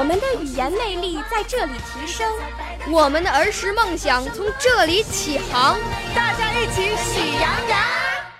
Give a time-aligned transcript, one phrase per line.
[0.00, 2.26] 我们的语言魅力在这里提升，
[2.90, 5.78] 我们的儿时梦想从这里起航。
[6.16, 7.78] 大家一起喜羊羊。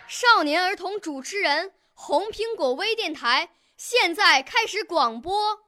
[0.08, 3.50] 少年儿童主持人，红苹果微电台。
[3.76, 5.58] 现在开始广播。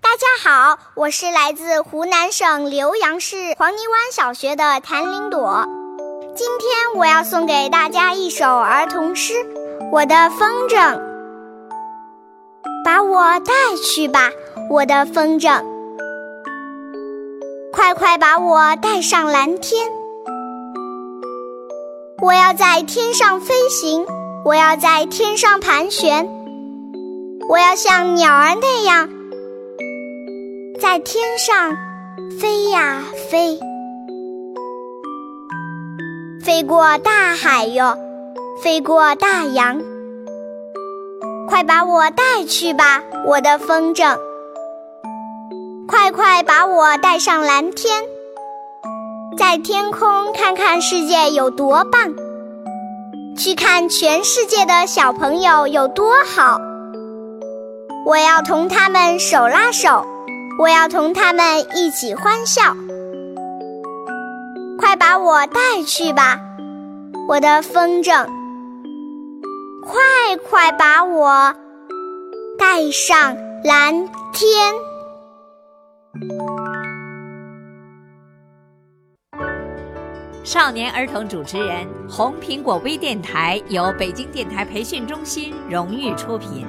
[0.00, 5.66] 大家好，我是来自湖南省浏阳市黄泥湾小学的谭林朵。
[6.36, 9.32] 今天我要送给大家一首儿童诗
[9.92, 10.76] 《我的风筝》。
[12.84, 13.52] 把我带
[13.84, 14.32] 去吧，
[14.68, 15.62] 我的风筝，
[17.72, 19.88] 快快把我带上蓝天。
[22.20, 24.04] 我要在天上飞行，
[24.44, 26.28] 我要在天上盘旋，
[27.48, 29.08] 我要像鸟儿那样
[30.80, 31.76] 在天上
[32.40, 33.60] 飞呀飞，
[36.44, 37.96] 飞过大海哟，
[38.62, 39.80] 飞过大洋。
[41.48, 44.18] 快把我带去吧，我的风筝！
[45.88, 48.02] 快快把我带上蓝天。
[49.38, 52.12] 在天空看看世界有多棒，
[53.38, 56.60] 去看全世界的小朋友有多好。
[58.04, 60.04] 我要同他们手拉手，
[60.58, 62.76] 我要同他们一起欢笑。
[65.06, 66.40] 把我带去吧，
[67.28, 68.26] 我的风筝！
[69.82, 70.00] 快
[70.48, 71.54] 快把我
[72.58, 74.74] 带上蓝天。
[80.42, 86.66] 少年儿童主持人，红苹果微电台由北京电台培训中心荣誉出品，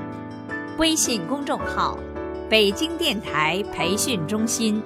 [0.77, 1.97] 微信公众号：
[2.49, 4.83] 北京电台培训中心。